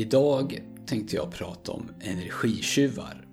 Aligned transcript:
Idag 0.00 0.62
tänkte 0.86 1.16
jag 1.16 1.32
prata 1.32 1.72
om 1.72 1.90
energitjuvar. 2.00 3.26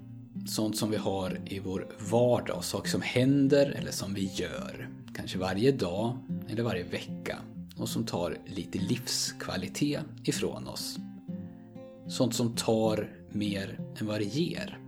Sånt 0.47 0.77
som 0.77 0.91
vi 0.91 0.97
har 0.97 1.39
i 1.45 1.59
vår 1.59 1.87
vardag, 2.11 2.63
saker 2.63 2.89
som 2.89 3.01
händer 3.01 3.75
eller 3.79 3.91
som 3.91 4.13
vi 4.13 4.31
gör. 4.33 4.89
Kanske 5.15 5.37
varje 5.37 5.71
dag 5.71 6.17
eller 6.49 6.63
varje 6.63 6.83
vecka. 6.83 7.37
Och 7.77 7.89
som 7.89 8.05
tar 8.05 8.37
lite 8.45 8.79
livskvalitet 8.79 10.01
ifrån 10.23 10.67
oss. 10.67 10.97
Sånt 12.07 12.35
som 12.35 12.55
tar 12.55 13.11
mer 13.31 13.79
än 13.99 14.07
vad 14.07 14.19
det 14.19 14.25
ger. 14.25 14.79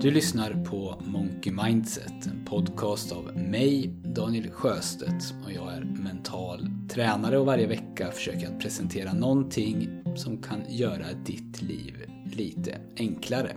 Du 0.00 0.10
lyssnar 0.10 0.64
på 0.64 1.02
Monkey 1.04 1.52
Mindset, 1.52 2.26
en 2.26 2.44
podcast 2.44 3.12
av 3.12 3.36
mig, 3.36 3.90
Daniel 4.16 4.50
Sjöstedt 4.50 5.34
och 5.44 5.52
jag 5.52 5.72
är 5.72 5.80
mental 5.80 6.68
tränare 6.88 7.38
och 7.38 7.46
varje 7.46 7.66
vecka 7.66 8.10
försöker 8.10 8.40
jag 8.40 8.60
presentera 8.60 9.12
någonting 9.12 10.02
som 10.16 10.42
kan 10.42 10.60
göra 10.68 11.12
ditt 11.12 11.62
liv 11.62 12.10
lite 12.32 12.78
enklare. 12.96 13.56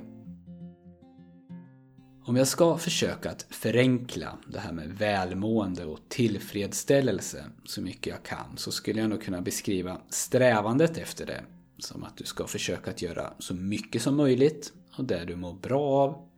Om 2.25 2.35
jag 2.35 2.47
ska 2.47 2.77
försöka 2.77 3.31
att 3.31 3.45
förenkla 3.49 4.37
det 4.47 4.59
här 4.59 4.71
med 4.71 4.89
välmående 4.89 5.85
och 5.85 5.99
tillfredsställelse 6.09 7.45
så 7.65 7.81
mycket 7.81 8.07
jag 8.07 8.23
kan 8.23 8.57
så 8.57 8.71
skulle 8.71 9.01
jag 9.01 9.09
nog 9.09 9.21
kunna 9.21 9.41
beskriva 9.41 10.01
strävandet 10.09 10.97
efter 10.97 11.25
det 11.25 11.41
som 11.77 12.03
att 12.03 12.17
du 12.17 12.23
ska 12.23 12.47
försöka 12.47 12.91
att 12.91 13.01
göra 13.01 13.33
så 13.39 13.53
mycket 13.53 14.01
som 14.01 14.17
möjligt 14.17 14.73
och 14.97 15.05
det 15.05 15.25
du 15.25 15.35
mår 15.35 15.53
bra 15.53 15.81
av 15.81 16.28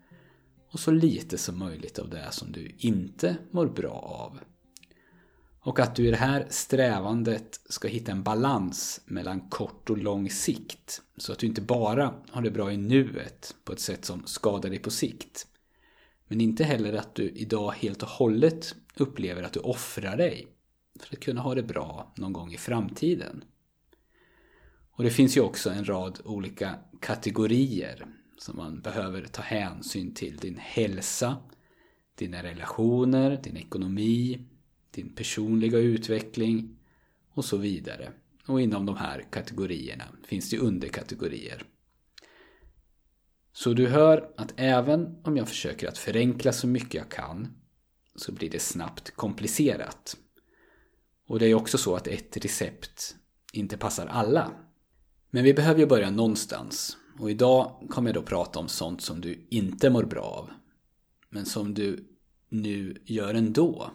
och 0.72 0.80
så 0.80 0.92
lite 0.92 1.38
som 1.38 1.60
möjligt 1.60 2.00
av 2.00 2.10
det 2.10 2.32
som 2.32 2.52
du 2.52 2.76
inte 2.78 3.38
mår 3.52 3.68
bra 3.68 3.94
av. 3.94 4.40
Och 5.64 5.80
att 5.80 5.96
du 5.96 6.08
i 6.08 6.12
det 6.12 6.18
här 6.18 6.46
strävandet 6.50 7.60
ska 7.70 7.88
hitta 7.88 8.12
en 8.12 8.24
balans 8.24 9.02
mellan 9.06 9.50
kort 9.50 9.90
och 9.90 9.98
lång 9.98 10.30
sikt. 10.30 11.02
Så 11.18 11.32
att 11.32 11.40
du 11.40 11.48
inte 11.48 11.62
bara 11.62 12.14
har 12.30 12.42
det 12.42 12.52
bra 12.52 12.72
i 12.72 12.78
nuet 12.78 13.56
på 13.64 13.74
ett 13.74 13.80
sätt 13.80 14.06
som 14.06 14.26
skadar 14.26 14.70
dig 14.70 14.80
på 14.80 14.92
sikt. 14.92 15.48
Men 16.28 16.42
inte 16.42 16.64
heller 16.64 16.94
att 16.94 17.16
du 17.16 17.30
idag 17.30 17.72
helt 17.72 18.04
och 18.04 18.10
hållet 18.10 18.76
upplever 18.96 19.44
att 19.44 19.54
du 19.54 19.60
offrar 19.60 20.18
dig 20.18 20.48
för 21.00 21.16
att 21.16 21.24
kunna 21.24 21.42
ha 21.42 21.56
det 21.56 21.64
bra 21.64 22.14
någon 22.16 22.34
gång 22.34 22.54
i 22.54 22.58
framtiden. 22.58 23.44
Och 24.92 25.04
det 25.04 25.12
finns 25.12 25.38
ju 25.38 25.42
också 25.42 25.70
en 25.70 25.86
rad 25.86 26.20
olika 26.24 26.76
kategorier 27.00 28.06
som 28.42 28.58
man 28.58 28.82
behöver 28.82 29.26
ta 29.26 29.42
hänsyn 29.42 30.14
till. 30.14 30.38
Din 30.38 30.58
hälsa, 30.58 31.38
dina 32.16 32.44
relationer, 32.44 33.40
din 33.44 33.58
ekonomi, 33.58 34.46
din 34.92 35.16
personliga 35.16 35.78
utveckling 35.78 36.78
och 37.34 37.46
så 37.46 37.58
vidare. 37.58 38.12
Och 38.46 38.62
inom 38.62 38.86
de 38.86 38.96
här 38.96 39.26
kategorierna 39.32 40.04
finns 40.24 40.50
det 40.50 40.58
underkategorier. 40.58 41.64
Så 43.54 43.74
du 43.74 43.88
hör 43.88 44.34
att 44.38 44.54
även 44.56 45.16
om 45.24 45.38
jag 45.38 45.48
försöker 45.48 45.88
att 45.88 45.98
förenkla 45.98 46.52
så 46.52 46.68
mycket 46.68 46.94
jag 46.94 47.10
kan 47.10 47.54
så 48.16 48.32
blir 48.32 48.50
det 48.50 48.60
snabbt 48.60 49.12
komplicerat. 49.12 50.18
Och 51.28 51.40
det 51.40 51.46
är 51.46 51.54
också 51.54 51.78
så 51.78 51.96
att 51.96 52.08
ett 52.08 52.38
recept 52.46 53.16
inte 53.54 53.78
passar 53.78 54.08
alla. 54.08 54.52
Men 55.30 55.44
vi 55.44 55.54
behöver 55.54 55.80
ju 55.80 55.86
börja 55.86 56.10
någonstans 56.10 56.98
och 57.22 57.32
idag 57.32 57.88
kommer 57.90 58.10
jag 58.10 58.16
då 58.16 58.22
prata 58.22 58.60
om 58.60 58.68
sånt 58.68 59.02
som 59.02 59.22
du 59.22 59.48
inte 59.50 59.90
mår 59.90 60.04
bra 60.04 60.24
av. 60.24 60.50
Men 61.30 61.46
som 61.46 61.74
du 61.74 62.08
nu 62.50 63.02
gör 63.06 63.34
ändå. 63.34 63.92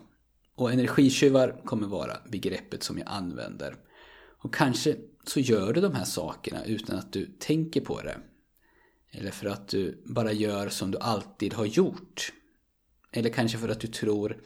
Och 0.55 0.73
energitjuvar 0.73 1.61
kommer 1.65 1.87
vara 1.87 2.17
begreppet 2.31 2.83
som 2.83 2.99
jag 2.99 3.09
använder. 3.09 3.77
Och 4.39 4.55
kanske 4.55 4.97
så 5.25 5.41
gör 5.41 5.73
du 5.73 5.81
de 5.81 5.95
här 5.95 6.05
sakerna 6.05 6.65
utan 6.65 6.99
att 6.99 7.12
du 7.12 7.27
tänker 7.27 7.81
på 7.81 8.03
det. 8.03 8.19
Eller 9.11 9.31
för 9.31 9.47
att 9.47 9.69
du 9.69 10.03
bara 10.06 10.33
gör 10.33 10.69
som 10.69 10.91
du 10.91 10.99
alltid 10.99 11.55
har 11.55 11.65
gjort. 11.67 12.33
Eller 13.12 13.31
kanske 13.31 13.59
för 13.59 13.69
att 13.69 13.81
du 13.81 13.89
tror 13.89 14.43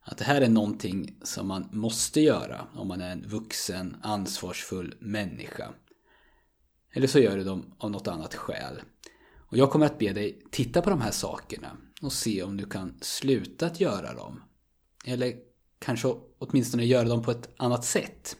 att 0.00 0.18
det 0.18 0.24
här 0.24 0.40
är 0.40 0.48
någonting 0.48 1.18
som 1.22 1.48
man 1.48 1.68
måste 1.72 2.20
göra 2.20 2.66
om 2.74 2.88
man 2.88 3.00
är 3.00 3.10
en 3.10 3.28
vuxen, 3.28 3.96
ansvarsfull 4.02 4.94
människa. 4.98 5.74
Eller 6.94 7.06
så 7.06 7.18
gör 7.18 7.36
du 7.36 7.44
dem 7.44 7.74
av 7.78 7.90
något 7.90 8.08
annat 8.08 8.34
skäl. 8.34 8.80
Och 9.36 9.56
jag 9.56 9.70
kommer 9.70 9.86
att 9.86 9.98
be 9.98 10.12
dig 10.12 10.42
titta 10.50 10.82
på 10.82 10.90
de 10.90 11.00
här 11.00 11.10
sakerna 11.10 11.76
och 12.02 12.12
se 12.12 12.42
om 12.42 12.56
du 12.56 12.66
kan 12.66 12.98
sluta 13.00 13.66
att 13.66 13.80
göra 13.80 14.14
dem. 14.14 14.42
Eller 15.04 15.34
kanske 15.78 16.08
åtminstone 16.38 16.84
göra 16.84 17.08
dem 17.08 17.22
på 17.22 17.30
ett 17.30 17.48
annat 17.56 17.84
sätt. 17.84 18.36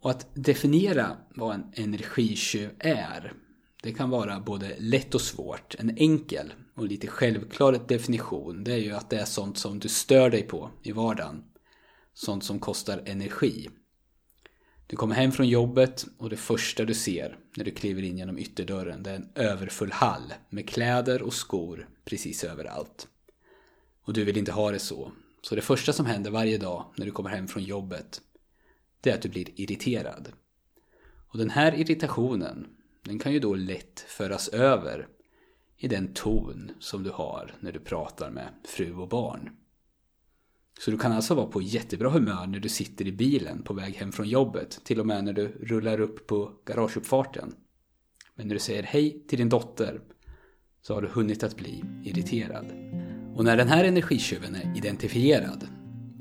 Och 0.00 0.10
att 0.10 0.28
definiera 0.34 1.16
vad 1.34 1.54
en 1.54 1.72
energitjuv 1.72 2.70
är, 2.78 3.32
det 3.82 3.92
kan 3.92 4.10
vara 4.10 4.40
både 4.40 4.76
lätt 4.78 5.14
och 5.14 5.20
svårt. 5.20 5.74
En 5.78 5.98
enkel 5.98 6.52
och 6.74 6.86
lite 6.86 7.06
självklar 7.06 7.80
definition, 7.88 8.64
det 8.64 8.72
är 8.72 8.78
ju 8.78 8.92
att 8.92 9.10
det 9.10 9.18
är 9.18 9.24
sånt 9.24 9.58
som 9.58 9.78
du 9.78 9.88
stör 9.88 10.30
dig 10.30 10.42
på 10.42 10.70
i 10.82 10.92
vardagen. 10.92 11.44
Sånt 12.14 12.44
som 12.44 12.58
kostar 12.58 13.02
energi. 13.06 13.68
Du 14.94 14.98
kommer 14.98 15.14
hem 15.14 15.32
från 15.32 15.48
jobbet 15.48 16.06
och 16.18 16.30
det 16.30 16.36
första 16.36 16.84
du 16.84 16.94
ser 16.94 17.38
när 17.56 17.64
du 17.64 17.70
kliver 17.70 18.02
in 18.02 18.18
genom 18.18 18.38
ytterdörren 18.38 19.02
det 19.02 19.10
är 19.10 19.14
en 19.14 19.28
överfull 19.34 19.92
hall 19.92 20.34
med 20.50 20.68
kläder 20.68 21.22
och 21.22 21.34
skor 21.34 21.88
precis 22.04 22.44
överallt. 22.44 23.08
Och 24.04 24.12
du 24.12 24.24
vill 24.24 24.36
inte 24.36 24.52
ha 24.52 24.70
det 24.70 24.78
så. 24.78 25.12
Så 25.42 25.54
det 25.54 25.62
första 25.62 25.92
som 25.92 26.06
händer 26.06 26.30
varje 26.30 26.58
dag 26.58 26.84
när 26.96 27.06
du 27.06 27.12
kommer 27.12 27.30
hem 27.30 27.48
från 27.48 27.62
jobbet 27.62 28.20
det 29.00 29.10
är 29.10 29.14
att 29.14 29.22
du 29.22 29.28
blir 29.28 29.60
irriterad. 29.60 30.32
Och 31.28 31.38
den 31.38 31.50
här 31.50 31.74
irritationen 31.74 32.66
den 33.02 33.18
kan 33.18 33.32
ju 33.32 33.40
då 33.40 33.54
lätt 33.54 34.00
föras 34.08 34.48
över 34.48 35.08
i 35.76 35.88
den 35.88 36.14
ton 36.14 36.70
som 36.80 37.02
du 37.02 37.10
har 37.10 37.54
när 37.60 37.72
du 37.72 37.80
pratar 37.80 38.30
med 38.30 38.48
fru 38.64 38.94
och 38.94 39.08
barn. 39.08 39.50
Så 40.80 40.90
du 40.90 40.98
kan 40.98 41.12
alltså 41.12 41.34
vara 41.34 41.46
på 41.46 41.62
jättebra 41.62 42.10
humör 42.10 42.46
när 42.46 42.60
du 42.60 42.68
sitter 42.68 43.06
i 43.06 43.12
bilen 43.12 43.62
på 43.62 43.74
väg 43.74 43.94
hem 43.94 44.12
från 44.12 44.28
jobbet, 44.28 44.80
till 44.84 45.00
och 45.00 45.06
med 45.06 45.24
när 45.24 45.32
du 45.32 45.48
rullar 45.48 46.00
upp 46.00 46.26
på 46.26 46.52
garageuppfarten. 46.66 47.54
Men 48.34 48.48
när 48.48 48.54
du 48.54 48.60
säger 48.60 48.82
hej 48.82 49.24
till 49.28 49.38
din 49.38 49.48
dotter 49.48 50.00
så 50.82 50.94
har 50.94 51.02
du 51.02 51.08
hunnit 51.08 51.42
att 51.42 51.56
bli 51.56 51.84
irriterad. 52.04 52.66
Och 53.34 53.44
när 53.44 53.56
den 53.56 53.68
här 53.68 53.84
energitjuven 53.84 54.54
är 54.54 54.76
identifierad 54.76 55.68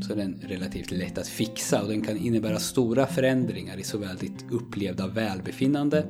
så 0.01 0.13
är 0.13 0.17
den 0.17 0.41
relativt 0.41 0.91
lätt 0.91 1.17
att 1.17 1.27
fixa 1.27 1.81
och 1.81 1.87
den 1.87 2.01
kan 2.01 2.17
innebära 2.17 2.59
stora 2.59 3.07
förändringar 3.07 3.77
i 3.77 3.83
såväl 3.83 4.17
ditt 4.17 4.51
upplevda 4.51 5.07
välbefinnande 5.07 6.07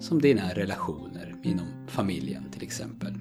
som 0.00 0.20
dina 0.20 0.54
relationer 0.54 1.36
inom 1.42 1.66
familjen 1.88 2.50
till 2.50 2.62
exempel. 2.62 3.12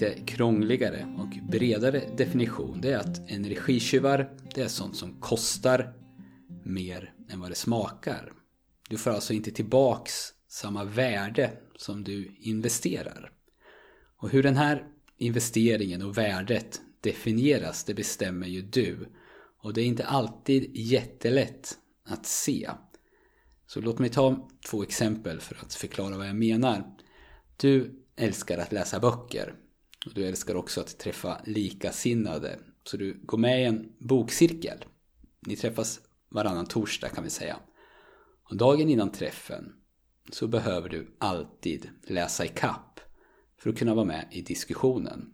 Lite 0.00 0.20
krångligare 0.24 1.16
och 1.18 1.50
bredare 1.50 2.02
definition 2.16 2.80
det 2.80 2.92
är 2.92 2.98
att 2.98 3.30
energitjuvar 3.30 4.30
det 4.54 4.60
är 4.60 4.68
sånt 4.68 4.96
som 4.96 5.20
kostar 5.20 5.92
mer 6.64 7.14
än 7.28 7.40
vad 7.40 7.50
det 7.50 7.54
smakar. 7.54 8.32
Du 8.88 8.98
får 8.98 9.10
alltså 9.10 9.32
inte 9.32 9.50
tillbaks 9.50 10.12
samma 10.48 10.84
värde 10.84 11.50
som 11.76 12.04
du 12.04 12.36
investerar. 12.40 13.32
Och 14.16 14.30
hur 14.30 14.42
den 14.42 14.56
här 14.56 14.86
investeringen 15.18 16.02
och 16.02 16.18
värdet 16.18 16.80
definieras 17.00 17.84
det 17.84 17.94
bestämmer 17.94 18.46
ju 18.46 18.62
du. 18.62 19.08
Och 19.62 19.74
det 19.74 19.80
är 19.80 19.86
inte 19.86 20.06
alltid 20.06 20.70
jättelätt 20.76 21.78
att 22.04 22.26
se. 22.26 22.70
Så 23.66 23.80
låt 23.80 23.98
mig 23.98 24.10
ta 24.10 24.48
två 24.70 24.82
exempel 24.82 25.40
för 25.40 25.56
att 25.62 25.74
förklara 25.74 26.16
vad 26.16 26.28
jag 26.28 26.36
menar. 26.36 26.84
Du 27.56 28.04
älskar 28.16 28.58
att 28.58 28.72
läsa 28.72 29.00
böcker 29.00 29.54
och 30.06 30.14
du 30.14 30.26
älskar 30.26 30.54
också 30.54 30.80
att 30.80 30.98
träffa 30.98 31.40
likasinnade. 31.44 32.58
Så 32.84 32.96
du 32.96 33.20
går 33.22 33.38
med 33.38 33.62
i 33.62 33.64
en 33.64 33.92
bokcirkel. 33.98 34.84
Ni 35.46 35.56
träffas 35.56 36.00
varannan 36.28 36.66
torsdag 36.66 37.08
kan 37.08 37.24
vi 37.24 37.30
säga. 37.30 37.56
Och 38.42 38.56
dagen 38.56 38.88
innan 38.88 39.12
träffen 39.12 39.72
så 40.30 40.46
behöver 40.46 40.88
du 40.88 41.16
alltid 41.18 41.88
läsa 42.02 42.44
i 42.44 42.48
kapp 42.48 43.00
för 43.58 43.70
att 43.70 43.78
kunna 43.78 43.94
vara 43.94 44.04
med 44.04 44.28
i 44.30 44.42
diskussionen. 44.42 45.32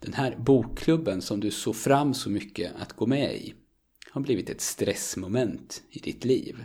Den 0.00 0.12
här 0.12 0.36
bokklubben 0.36 1.22
som 1.22 1.40
du 1.40 1.50
såg 1.50 1.76
fram 1.76 2.14
så 2.14 2.30
mycket 2.30 2.72
att 2.76 2.92
gå 2.92 3.06
med 3.06 3.34
i 3.34 3.54
har 4.10 4.20
blivit 4.20 4.50
ett 4.50 4.60
stressmoment 4.60 5.82
i 5.90 5.98
ditt 5.98 6.24
liv. 6.24 6.64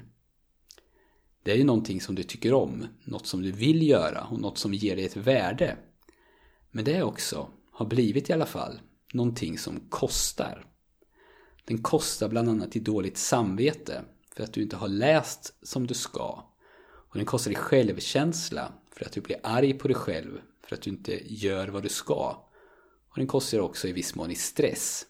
Det 1.43 1.51
är 1.51 1.55
ju 1.55 1.63
någonting 1.63 2.01
som 2.01 2.15
du 2.15 2.23
tycker 2.23 2.53
om, 2.53 2.87
något 3.03 3.27
som 3.27 3.41
du 3.41 3.51
vill 3.51 3.87
göra 3.89 4.23
och 4.23 4.39
något 4.39 4.57
som 4.57 4.73
ger 4.73 4.95
dig 4.95 5.05
ett 5.05 5.17
värde. 5.17 5.77
Men 6.75 6.85
det 6.85 6.93
är 6.93 7.03
också, 7.03 7.49
har 7.71 7.85
blivit 7.85 8.29
i 8.29 8.33
alla 8.33 8.45
fall, 8.45 8.79
någonting 9.13 9.57
som 9.57 9.79
kostar. 9.89 10.65
Den 11.65 11.83
kostar 11.83 12.29
bland 12.29 12.49
annat 12.49 12.75
i 12.75 12.79
dåligt 12.79 13.17
samvete 13.17 14.03
för 14.35 14.43
att 14.43 14.53
du 14.53 14.61
inte 14.61 14.75
har 14.75 14.87
läst 14.87 15.57
som 15.61 15.87
du 15.87 15.93
ska. 15.93 16.53
Och 16.85 17.17
den 17.17 17.25
kostar 17.25 17.51
i 17.51 17.55
självkänsla 17.55 18.73
för 18.91 19.05
att 19.05 19.11
du 19.11 19.21
blir 19.21 19.39
arg 19.43 19.73
på 19.73 19.87
dig 19.87 19.95
själv 19.95 20.41
för 20.63 20.75
att 20.75 20.81
du 20.81 20.89
inte 20.89 21.33
gör 21.33 21.67
vad 21.67 21.83
du 21.83 21.89
ska. 21.89 22.49
Och 23.09 23.17
den 23.17 23.27
kostar 23.27 23.59
också 23.59 23.87
i 23.87 23.91
viss 23.91 24.15
mån 24.15 24.31
i 24.31 24.35
stress. 24.35 25.05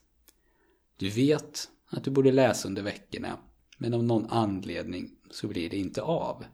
Du 0.98 1.10
vet 1.10 1.70
att 1.90 2.04
du 2.04 2.12
borde 2.12 2.32
läsa 2.32 2.68
under 2.68 2.82
veckorna 2.82 3.38
men 3.78 3.94
av 3.94 4.04
någon 4.04 4.26
anledning 4.26 5.12
så 5.32 5.48
blir 5.48 5.70
det 5.70 5.78
inte 5.78 6.02
av. 6.02 6.46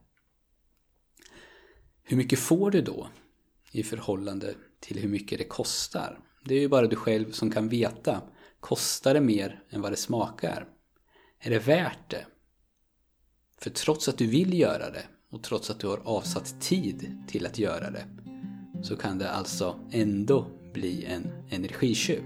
Hur 2.04 2.18
mycket 2.18 2.40
får 2.40 2.72
du 2.72 2.82
då 2.82 3.10
i 3.72 3.84
förhållande 3.84 4.56
till 4.82 5.00
hur 5.00 5.10
mycket 5.10 5.38
det 5.38 5.44
kostar? 5.44 6.20
Det 6.46 6.56
är 6.56 6.60
ju 6.60 6.68
bara 6.68 6.88
du 6.88 6.96
själv 6.96 7.32
som 7.32 7.52
kan 7.52 7.70
veta. 7.70 8.22
Kostar 8.60 9.14
det 9.14 9.22
mer 9.22 9.64
än 9.70 9.82
vad 9.82 9.92
det 9.92 9.98
smakar? 9.98 10.68
Är 11.40 11.50
det 11.50 11.60
värt 11.60 12.10
det? 12.10 12.26
För 13.58 13.70
trots 13.70 14.08
att 14.10 14.18
du 14.18 14.28
vill 14.28 14.60
göra 14.60 14.90
det 14.90 15.04
och 15.32 15.44
trots 15.44 15.70
att 15.70 15.80
du 15.80 15.88
har 15.88 15.98
avsatt 15.98 16.62
tid 16.62 17.24
till 17.28 17.46
att 17.46 17.60
göra 17.60 17.92
det 17.92 18.06
så 18.84 18.96
kan 18.96 19.18
det 19.18 19.32
alltså 19.32 19.80
ändå 19.92 20.48
bli 20.74 21.06
en 21.06 21.28
energitjuv. 21.50 22.24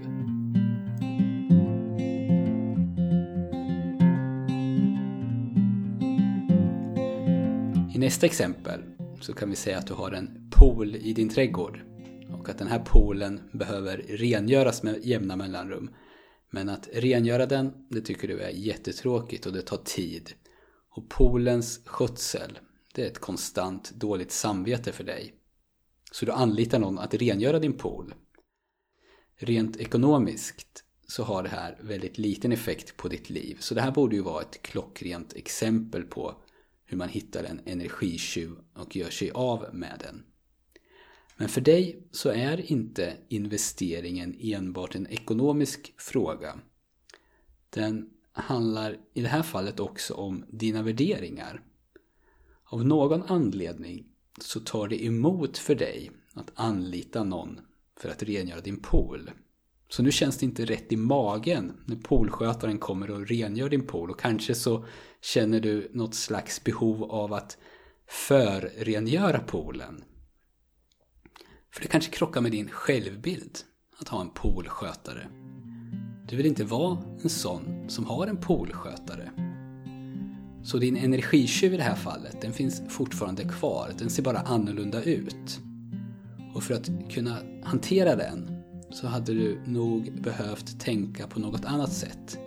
I 7.94 7.98
nästa 7.98 8.26
exempel 8.26 8.80
så 9.20 9.32
kan 9.32 9.50
vi 9.50 9.56
säga 9.56 9.78
att 9.78 9.86
du 9.86 9.94
har 9.94 10.12
en 10.12 10.50
pool 10.50 10.96
i 10.96 11.12
din 11.12 11.28
trädgård 11.28 11.80
och 12.32 12.48
att 12.48 12.58
den 12.58 12.68
här 12.68 12.78
poolen 12.78 13.50
behöver 13.52 13.96
rengöras 13.96 14.82
med 14.82 15.04
jämna 15.04 15.36
mellanrum. 15.36 15.90
Men 16.50 16.68
att 16.68 16.88
rengöra 16.92 17.46
den, 17.46 17.72
det 17.90 18.00
tycker 18.00 18.28
du 18.28 18.40
är 18.40 18.50
jättetråkigt 18.50 19.46
och 19.46 19.52
det 19.52 19.62
tar 19.62 19.76
tid. 19.76 20.32
Och 20.90 21.08
poolens 21.08 21.80
skötsel, 21.84 22.58
det 22.94 23.02
är 23.02 23.06
ett 23.06 23.18
konstant 23.18 23.90
dåligt 23.90 24.32
samvete 24.32 24.92
för 24.92 25.04
dig. 25.04 25.34
Så 26.12 26.26
du 26.26 26.32
anlitar 26.32 26.78
någon 26.78 26.98
att 26.98 27.14
rengöra 27.14 27.58
din 27.58 27.72
pool. 27.72 28.14
Rent 29.38 29.76
ekonomiskt 29.76 30.84
så 31.08 31.22
har 31.22 31.42
det 31.42 31.48
här 31.48 31.78
väldigt 31.80 32.18
liten 32.18 32.52
effekt 32.52 32.96
på 32.96 33.08
ditt 33.08 33.30
liv. 33.30 33.56
Så 33.60 33.74
det 33.74 33.80
här 33.80 33.90
borde 33.90 34.16
ju 34.16 34.22
vara 34.22 34.42
ett 34.42 34.62
klockrent 34.62 35.32
exempel 35.32 36.02
på 36.02 36.34
hur 36.84 36.96
man 36.96 37.08
hittar 37.08 37.44
en 37.44 37.60
energitjuv 37.64 38.50
och 38.74 38.96
gör 38.96 39.10
sig 39.10 39.30
av 39.30 39.66
med 39.72 40.00
den. 40.04 40.24
Men 41.36 41.48
för 41.48 41.60
dig 41.60 42.06
så 42.10 42.28
är 42.28 42.72
inte 42.72 43.16
investeringen 43.28 44.36
enbart 44.40 44.94
en 44.94 45.06
ekonomisk 45.06 45.94
fråga. 45.98 46.58
Den 47.70 48.10
handlar 48.32 48.98
i 49.14 49.20
det 49.20 49.28
här 49.28 49.42
fallet 49.42 49.80
också 49.80 50.14
om 50.14 50.44
dina 50.48 50.82
värderingar. 50.82 51.62
Av 52.64 52.84
någon 52.84 53.22
anledning 53.22 54.06
så 54.40 54.60
tar 54.60 54.88
det 54.88 55.04
emot 55.04 55.58
för 55.58 55.74
dig 55.74 56.10
att 56.32 56.52
anlita 56.54 57.24
någon 57.24 57.60
för 57.96 58.08
att 58.08 58.22
rengöra 58.22 58.60
din 58.60 58.82
pool. 58.82 59.30
Så 59.88 60.02
nu 60.02 60.12
känns 60.12 60.38
det 60.38 60.46
inte 60.46 60.64
rätt 60.64 60.92
i 60.92 60.96
magen 60.96 61.72
när 61.84 61.96
poolskötaren 61.96 62.78
kommer 62.78 63.10
och 63.10 63.28
rengör 63.28 63.68
din 63.68 63.86
pool 63.86 64.10
och 64.10 64.20
kanske 64.20 64.54
så 64.54 64.84
känner 65.20 65.60
du 65.60 65.90
något 65.92 66.14
slags 66.14 66.64
behov 66.64 67.04
av 67.04 67.32
att 67.32 67.58
förrengöra 68.06 69.38
poolen. 69.38 70.04
För 71.70 71.82
det 71.82 71.88
kanske 71.88 72.10
krockar 72.10 72.40
med 72.40 72.52
din 72.52 72.68
självbild 72.68 73.58
att 74.00 74.08
ha 74.08 74.20
en 74.20 74.30
poolskötare. 74.30 75.28
Du 76.28 76.36
vill 76.36 76.46
inte 76.46 76.64
vara 76.64 76.98
en 77.22 77.28
sån 77.28 77.88
som 77.88 78.04
har 78.04 78.26
en 78.26 78.36
poolskötare. 78.36 79.30
Så 80.64 80.78
din 80.78 80.96
energitjuv 80.96 81.74
i 81.74 81.76
det 81.76 81.82
här 81.82 81.94
fallet, 81.94 82.40
den 82.40 82.52
finns 82.52 82.82
fortfarande 82.88 83.44
kvar. 83.44 83.92
Den 83.98 84.10
ser 84.10 84.22
bara 84.22 84.38
annorlunda 84.38 85.02
ut. 85.02 85.60
Och 86.54 86.62
för 86.62 86.74
att 86.74 86.90
kunna 87.10 87.38
hantera 87.62 88.16
den 88.16 88.62
så 88.90 89.06
hade 89.06 89.34
du 89.34 89.60
nog 89.66 90.22
behövt 90.22 90.80
tänka 90.80 91.26
på 91.26 91.40
något 91.40 91.64
annat 91.64 91.92
sätt. 91.92 92.38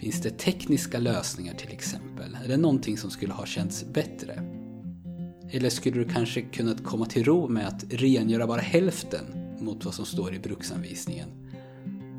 Finns 0.00 0.22
det 0.22 0.30
tekniska 0.30 0.98
lösningar 0.98 1.54
till 1.54 1.72
exempel? 1.72 2.38
Är 2.44 2.48
det 2.48 2.56
någonting 2.56 2.98
som 2.98 3.10
skulle 3.10 3.32
ha 3.32 3.46
känts 3.46 3.84
bättre? 3.84 4.55
Eller 5.56 5.70
skulle 5.70 6.04
du 6.04 6.08
kanske 6.08 6.42
kunnat 6.42 6.84
komma 6.84 7.06
till 7.06 7.24
ro 7.24 7.48
med 7.48 7.68
att 7.68 7.84
rengöra 7.88 8.46
bara 8.46 8.60
hälften 8.60 9.24
mot 9.60 9.84
vad 9.84 9.94
som 9.94 10.04
står 10.04 10.34
i 10.34 10.38
bruksanvisningen? 10.38 11.28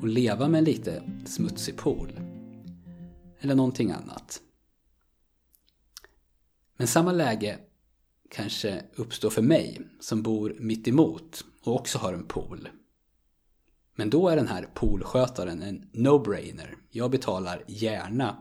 Och 0.01 0.07
leva 0.07 0.47
med 0.47 0.57
en 0.57 0.63
lite 0.63 1.03
smutsig 1.25 1.77
pool? 1.77 2.19
Eller 3.39 3.55
någonting 3.55 3.91
annat? 3.91 4.41
Men 6.77 6.87
samma 6.87 7.11
läge 7.11 7.59
kanske 8.29 8.83
uppstår 8.95 9.29
för 9.29 9.41
mig 9.41 9.81
som 9.99 10.23
bor 10.23 10.55
mitt 10.59 10.87
emot 10.87 11.45
och 11.63 11.75
också 11.75 11.97
har 11.97 12.13
en 12.13 12.27
pool. 12.27 12.69
Men 13.95 14.09
då 14.09 14.29
är 14.29 14.35
den 14.35 14.47
här 14.47 14.69
poolskötaren 14.73 15.61
en 15.61 15.89
no-brainer. 15.93 16.75
Jag 16.89 17.11
betalar 17.11 17.63
gärna 17.67 18.37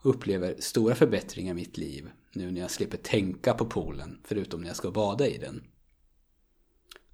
och 0.00 0.10
upplever 0.10 0.56
stora 0.58 0.94
förbättringar 0.94 1.52
i 1.52 1.54
mitt 1.54 1.78
liv 1.78 2.10
nu 2.34 2.50
när 2.50 2.60
jag 2.60 2.70
slipper 2.70 2.96
tänka 2.96 3.54
på 3.54 3.64
poolen 3.64 4.20
förutom 4.24 4.60
när 4.60 4.68
jag 4.68 4.76
ska 4.76 4.90
bada 4.90 5.26
i 5.26 5.38
den. 5.38 5.62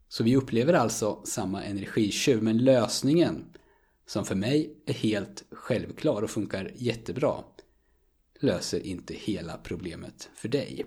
Så 0.08 0.24
vi 0.24 0.36
upplever 0.36 0.72
alltså 0.72 1.22
samma 1.24 1.64
energitjuv 1.64 2.42
men 2.42 2.58
lösningen 2.58 3.44
som 4.06 4.24
för 4.24 4.34
mig 4.34 4.76
är 4.86 4.94
helt 4.94 5.44
självklar 5.50 6.22
och 6.22 6.30
funkar 6.30 6.72
jättebra 6.74 7.44
löser 8.40 8.86
inte 8.86 9.14
hela 9.14 9.56
problemet 9.56 10.30
för 10.34 10.48
dig. 10.48 10.86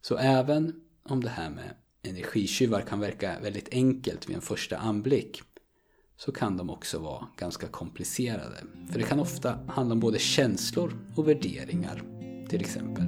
Så 0.00 0.16
även 0.16 0.80
om 1.02 1.24
det 1.24 1.28
här 1.28 1.50
med 1.50 1.74
energitjuvar 2.02 2.80
kan 2.80 3.00
verka 3.00 3.40
väldigt 3.40 3.68
enkelt 3.72 4.28
vid 4.28 4.36
en 4.36 4.42
första 4.42 4.76
anblick 4.76 5.42
så 6.16 6.32
kan 6.32 6.56
de 6.56 6.70
också 6.70 6.98
vara 6.98 7.26
ganska 7.36 7.66
komplicerade. 7.66 8.64
För 8.90 8.98
det 8.98 9.04
kan 9.04 9.20
ofta 9.20 9.58
handla 9.68 9.92
om 9.92 10.00
både 10.00 10.18
känslor 10.18 10.98
och 11.16 11.28
värderingar, 11.28 12.02
till 12.48 12.60
exempel. 12.60 13.04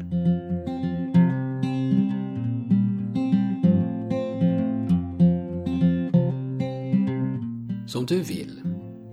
Så 7.88 7.98
om 7.98 8.06
du 8.06 8.22
vill 8.22 8.62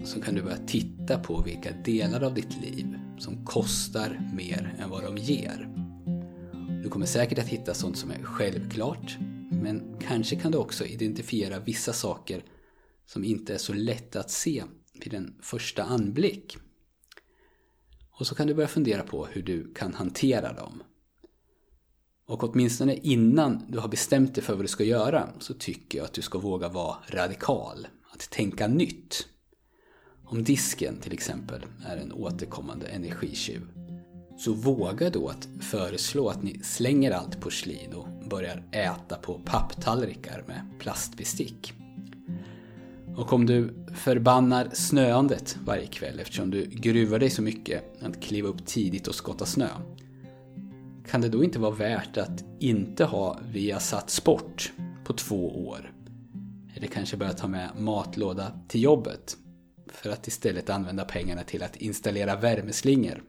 så 0.04 0.22
kan 0.22 0.36
du 0.36 0.42
börja 0.42 0.58
titta 0.58 1.20
på 1.20 1.42
vilka 1.42 1.72
delar 1.72 2.24
av 2.24 2.34
ditt 2.34 2.62
liv 2.62 2.96
som 3.18 3.46
kostar 3.46 4.32
mer 4.34 4.76
än 4.80 4.90
vad 4.90 5.04
de 5.04 5.18
ger. 5.18 5.70
Du 6.84 6.90
kommer 6.90 7.06
säkert 7.06 7.40
att 7.40 7.48
hitta 7.48 7.74
sånt 7.74 7.98
som 7.98 8.12
är 8.12 8.24
självklart 8.24 9.18
men 9.52 9.98
kanske 10.00 10.36
kan 10.36 10.52
du 10.52 10.58
också 10.58 10.86
identifiera 10.86 11.60
vissa 11.60 11.94
saker 11.94 12.44
som 13.06 13.24
inte 13.24 13.54
är 13.54 13.58
så 13.58 13.74
lätta 13.74 14.20
att 14.20 14.32
se 14.32 14.64
vid 15.04 15.14
en 15.14 15.36
första 15.42 15.84
anblick. 15.84 16.58
Och 18.18 18.28
så 18.28 18.36
kan 18.36 18.48
du 18.48 18.54
börja 18.54 18.68
fundera 18.68 19.04
på 19.04 19.26
hur 19.26 19.42
du 19.42 19.74
kan 19.74 19.94
hantera 19.94 20.54
dem. 20.54 20.84
Och 22.28 22.44
åtminstone 22.44 22.96
innan 22.96 23.66
du 23.68 23.80
har 23.80 23.88
bestämt 23.88 24.36
dig 24.36 24.44
för 24.44 24.54
vad 24.54 24.64
du 24.64 24.68
ska 24.68 24.84
göra 24.84 25.30
så 25.40 25.54
tycker 25.54 25.98
jag 25.98 26.06
att 26.06 26.14
du 26.14 26.22
ska 26.22 26.40
våga 26.40 26.70
vara 26.70 26.98
radikal. 27.08 27.88
Att 28.12 28.30
tänka 28.30 28.68
nytt. 28.68 29.28
Om 30.26 30.44
disken 30.44 30.98
till 30.98 31.14
exempel 31.14 31.66
är 31.86 31.98
en 31.98 32.12
återkommande 32.12 32.88
energitjuv 32.88 33.62
så 34.38 34.54
våga 34.54 35.10
då 35.10 35.28
att 35.28 35.48
föreslå 35.62 36.30
att 36.30 36.44
ni 36.44 36.60
slänger 36.64 37.12
allt 37.12 37.42
porslin 37.42 37.94
och 37.94 38.30
börjar 38.30 38.64
äta 38.72 39.16
på 39.16 39.42
papptallrikar 39.46 40.44
med 40.48 40.80
plastbestick. 40.80 41.74
Och 43.18 43.34
om 43.34 43.46
du 43.46 43.86
förbannar 43.96 44.70
snöandet 44.74 45.58
varje 45.66 45.88
kväll 45.88 46.20
eftersom 46.20 46.52
du 46.52 46.66
gruvar 46.66 47.20
dig 47.20 47.30
så 47.30 47.42
mycket 47.42 48.04
att 48.04 48.22
kliva 48.22 48.48
upp 48.48 48.66
tidigt 48.66 49.08
och 49.08 49.16
skotta 49.16 49.46
snö. 49.46 49.70
Kan 51.08 51.22
det 51.22 51.30
då 51.30 51.44
inte 51.44 51.60
vara 51.60 51.72
värt 51.72 52.18
att 52.18 52.44
inte 52.60 53.06
ha 53.06 53.40
Viasat 53.52 54.10
Sport 54.10 54.74
på 55.06 55.14
två 55.14 55.68
år? 55.68 55.94
Eller 56.76 56.88
kanske 56.88 57.18
börja 57.18 57.34
ta 57.34 57.48
med 57.48 57.70
matlåda 57.78 58.60
till 58.68 58.84
jobbet 58.84 59.38
för 59.88 60.10
att 60.10 60.28
istället 60.28 60.70
använda 60.70 61.06
pengarna 61.06 61.44
till 61.44 61.64
att 61.64 61.76
installera 61.76 62.36
värmeslingor 62.36 63.24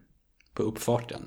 på 0.55 0.63
uppfarten. 0.63 1.23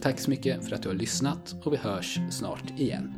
Tack 0.01 0.19
så 0.19 0.29
mycket 0.29 0.65
för 0.65 0.75
att 0.75 0.83
du 0.83 0.89
har 0.89 0.95
lyssnat 0.95 1.55
och 1.63 1.73
vi 1.73 1.77
hörs 1.77 2.19
snart 2.29 2.79
igen. 2.79 3.13